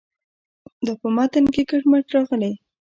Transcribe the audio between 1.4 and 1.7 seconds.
کې